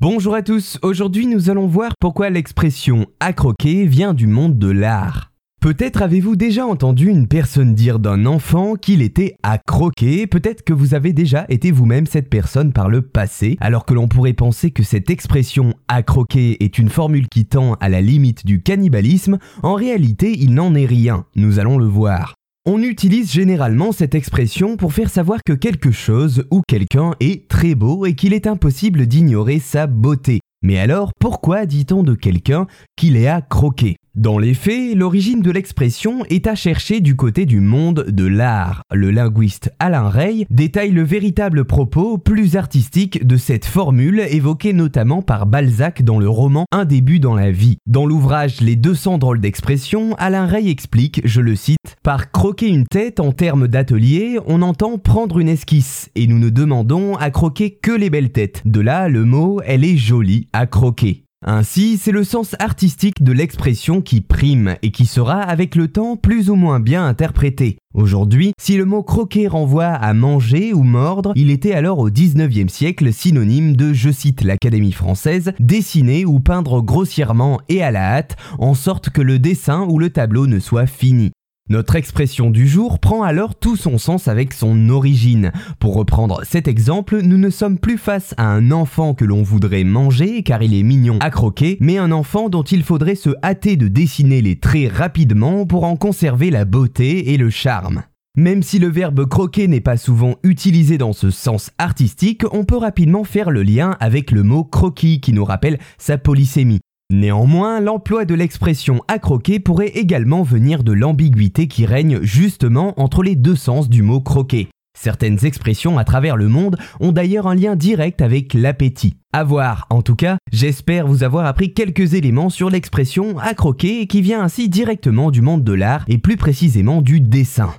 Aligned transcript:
Bonjour 0.00 0.34
à 0.34 0.42
tous, 0.42 0.78
aujourd'hui 0.82 1.26
nous 1.26 1.50
allons 1.50 1.68
voir 1.68 1.92
pourquoi 1.98 2.28
l'expression 2.28 3.06
accroquer 3.20 3.86
vient 3.86 4.12
du 4.12 4.26
monde 4.26 4.58
de 4.58 4.68
l'art. 4.68 5.30
Peut-être 5.62 6.02
avez-vous 6.02 6.36
déjà 6.36 6.66
entendu 6.66 7.08
une 7.08 7.28
personne 7.28 7.74
dire 7.74 8.00
d'un 8.00 8.26
enfant 8.26 8.74
qu'il 8.74 9.00
était 9.00 9.36
accroqué, 9.42 10.26
peut-être 10.26 10.62
que 10.62 10.74
vous 10.74 10.94
avez 10.94 11.14
déjà 11.14 11.46
été 11.48 11.70
vous-même 11.70 12.06
cette 12.06 12.28
personne 12.28 12.72
par 12.72 12.90
le 12.90 13.00
passé, 13.00 13.56
alors 13.60 13.86
que 13.86 13.94
l'on 13.94 14.08
pourrait 14.08 14.34
penser 14.34 14.72
que 14.72 14.82
cette 14.82 15.08
expression 15.08 15.72
accroquer 15.88 16.62
est 16.62 16.76
une 16.78 16.90
formule 16.90 17.28
qui 17.28 17.46
tend 17.46 17.74
à 17.74 17.88
la 17.88 18.02
limite 18.02 18.44
du 18.44 18.62
cannibalisme, 18.62 19.38
en 19.62 19.72
réalité 19.72 20.34
il 20.36 20.52
n'en 20.52 20.74
est 20.74 20.84
rien, 20.84 21.24
nous 21.34 21.60
allons 21.60 21.78
le 21.78 21.86
voir. 21.86 22.34
On 22.66 22.82
utilise 22.82 23.30
généralement 23.30 23.92
cette 23.92 24.14
expression 24.14 24.78
pour 24.78 24.94
faire 24.94 25.10
savoir 25.10 25.40
que 25.44 25.52
quelque 25.52 25.90
chose 25.90 26.46
ou 26.50 26.62
quelqu'un 26.66 27.14
est 27.20 27.46
très 27.46 27.74
beau 27.74 28.06
et 28.06 28.14
qu'il 28.14 28.32
est 28.32 28.46
impossible 28.46 29.06
d'ignorer 29.06 29.58
sa 29.58 29.86
beauté. 29.86 30.40
Mais 30.62 30.78
alors, 30.78 31.12
pourquoi 31.20 31.66
dit-on 31.66 32.02
de 32.02 32.14
quelqu'un 32.14 32.66
qu'il 32.96 33.18
est 33.18 33.28
à 33.28 33.42
croquer? 33.42 33.96
Dans 34.14 34.38
les 34.38 34.54
faits, 34.54 34.94
l'origine 34.94 35.42
de 35.42 35.50
l'expression 35.50 36.24
est 36.26 36.46
à 36.46 36.54
chercher 36.54 37.00
du 37.00 37.16
côté 37.16 37.46
du 37.46 37.58
monde 37.58 38.06
de 38.08 38.24
l'art. 38.24 38.82
Le 38.92 39.10
linguiste 39.10 39.72
Alain 39.80 40.08
Rey 40.08 40.46
détaille 40.50 40.92
le 40.92 41.02
véritable 41.02 41.64
propos 41.64 42.16
plus 42.16 42.54
artistique 42.54 43.26
de 43.26 43.36
cette 43.36 43.64
formule 43.64 44.20
évoquée 44.20 44.72
notamment 44.72 45.20
par 45.20 45.46
Balzac 45.46 46.02
dans 46.02 46.20
le 46.20 46.28
roman 46.28 46.64
Un 46.70 46.84
début 46.84 47.18
dans 47.18 47.34
la 47.34 47.50
vie. 47.50 47.78
Dans 47.86 48.06
l'ouvrage 48.06 48.60
Les 48.60 48.76
200 48.76 49.18
drôles 49.18 49.40
d'expression, 49.40 50.14
Alain 50.18 50.46
Rey 50.46 50.68
explique, 50.68 51.20
je 51.24 51.40
le 51.40 51.56
cite, 51.56 51.96
Par 52.04 52.30
croquer 52.30 52.68
une 52.68 52.86
tête 52.86 53.18
en 53.18 53.32
termes 53.32 53.66
d'atelier, 53.66 54.38
on 54.46 54.62
entend 54.62 54.96
prendre 54.96 55.40
une 55.40 55.48
esquisse 55.48 56.08
et 56.14 56.28
nous 56.28 56.38
ne 56.38 56.50
demandons 56.50 57.16
à 57.16 57.32
croquer 57.32 57.72
que 57.72 57.90
les 57.90 58.10
belles 58.10 58.30
têtes. 58.30 58.62
De 58.64 58.78
là, 58.78 59.08
le 59.08 59.24
mot, 59.24 59.60
elle 59.66 59.84
est 59.84 59.96
jolie 59.96 60.46
à 60.52 60.66
croquer. 60.66 61.23
Ainsi, 61.46 61.98
c'est 61.98 62.10
le 62.10 62.24
sens 62.24 62.56
artistique 62.58 63.22
de 63.22 63.32
l'expression 63.32 64.00
qui 64.00 64.22
prime 64.22 64.76
et 64.82 64.90
qui 64.90 65.04
sera 65.04 65.42
avec 65.42 65.76
le 65.76 65.88
temps 65.88 66.16
plus 66.16 66.48
ou 66.48 66.54
moins 66.54 66.80
bien 66.80 67.06
interprété. 67.06 67.76
Aujourd'hui, 67.92 68.52
si 68.58 68.78
le 68.78 68.86
mot 68.86 69.02
croquer 69.02 69.46
renvoie 69.46 69.88
à 69.88 70.14
manger 70.14 70.72
ou 70.72 70.82
mordre, 70.82 71.32
il 71.36 71.50
était 71.50 71.74
alors 71.74 71.98
au 71.98 72.08
19e 72.08 72.68
siècle 72.68 73.12
synonyme 73.12 73.76
de, 73.76 73.92
je 73.92 74.10
cite 74.10 74.42
l'Académie 74.42 74.92
française, 74.92 75.52
dessiner 75.60 76.24
ou 76.24 76.40
peindre 76.40 76.80
grossièrement 76.80 77.60
et 77.68 77.82
à 77.82 77.90
la 77.90 78.16
hâte, 78.16 78.36
en 78.58 78.72
sorte 78.72 79.10
que 79.10 79.20
le 79.20 79.38
dessin 79.38 79.86
ou 79.90 79.98
le 79.98 80.08
tableau 80.08 80.46
ne 80.46 80.58
soit 80.58 80.86
fini. 80.86 81.30
Notre 81.70 81.96
expression 81.96 82.50
du 82.50 82.68
jour 82.68 82.98
prend 82.98 83.22
alors 83.22 83.54
tout 83.54 83.76
son 83.76 83.96
sens 83.96 84.28
avec 84.28 84.52
son 84.52 84.90
origine. 84.90 85.50
Pour 85.78 85.94
reprendre 85.94 86.42
cet 86.44 86.68
exemple, 86.68 87.22
nous 87.22 87.38
ne 87.38 87.48
sommes 87.48 87.78
plus 87.78 87.96
face 87.96 88.34
à 88.36 88.46
un 88.46 88.70
enfant 88.70 89.14
que 89.14 89.24
l'on 89.24 89.42
voudrait 89.42 89.84
manger 89.84 90.42
car 90.42 90.62
il 90.62 90.74
est 90.74 90.82
mignon 90.82 91.16
à 91.22 91.30
croquer, 91.30 91.78
mais 91.80 91.96
un 91.96 92.12
enfant 92.12 92.50
dont 92.50 92.64
il 92.64 92.82
faudrait 92.82 93.14
se 93.14 93.30
hâter 93.42 93.76
de 93.76 93.88
dessiner 93.88 94.42
les 94.42 94.56
traits 94.56 94.92
rapidement 94.92 95.64
pour 95.64 95.84
en 95.84 95.96
conserver 95.96 96.50
la 96.50 96.66
beauté 96.66 97.32
et 97.32 97.38
le 97.38 97.48
charme. 97.48 98.02
Même 98.36 98.62
si 98.62 98.78
le 98.78 98.88
verbe 98.88 99.26
croquer 99.26 99.66
n'est 99.66 99.80
pas 99.80 99.96
souvent 99.96 100.34
utilisé 100.42 100.98
dans 100.98 101.14
ce 101.14 101.30
sens 101.30 101.70
artistique, 101.78 102.42
on 102.52 102.64
peut 102.64 102.76
rapidement 102.76 103.24
faire 103.24 103.50
le 103.50 103.62
lien 103.62 103.96
avec 104.00 104.32
le 104.32 104.42
mot 104.42 104.64
croquis 104.64 105.18
qui 105.22 105.32
nous 105.32 105.46
rappelle 105.46 105.78
sa 105.96 106.18
polysémie. 106.18 106.80
Néanmoins, 107.10 107.80
l'emploi 107.80 108.24
de 108.24 108.34
l'expression 108.34 109.02
accroquer 109.08 109.60
pourrait 109.60 109.88
également 109.88 110.42
venir 110.42 110.82
de 110.82 110.92
l'ambiguïté 110.92 111.68
qui 111.68 111.84
règne 111.84 112.22
justement 112.22 112.98
entre 113.00 113.22
les 113.22 113.36
deux 113.36 113.56
sens 113.56 113.88
du 113.88 114.02
mot 114.02 114.20
croquer. 114.20 114.68
Certaines 114.96 115.44
expressions 115.44 115.98
à 115.98 116.04
travers 116.04 116.36
le 116.36 116.48
monde 116.48 116.76
ont 117.00 117.12
d'ailleurs 117.12 117.46
un 117.46 117.54
lien 117.54 117.76
direct 117.76 118.22
avec 118.22 118.54
l'appétit. 118.54 119.16
À 119.32 119.44
voir, 119.44 119.86
en 119.90 120.02
tout 120.02 120.14
cas, 120.14 120.38
j'espère 120.52 121.06
vous 121.06 121.24
avoir 121.24 121.46
appris 121.46 121.74
quelques 121.74 122.14
éléments 122.14 122.48
sur 122.48 122.70
l'expression 122.70 123.36
accroquer 123.38 124.06
qui 124.06 124.22
vient 124.22 124.42
ainsi 124.42 124.68
directement 124.68 125.30
du 125.30 125.42
monde 125.42 125.64
de 125.64 125.72
l'art 125.72 126.04
et 126.08 126.18
plus 126.18 126.36
précisément 126.36 127.02
du 127.02 127.20
dessin. 127.20 127.74